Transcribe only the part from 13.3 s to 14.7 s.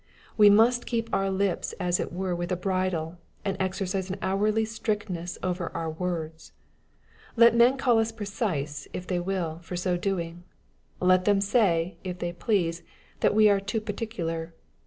we are" too particular."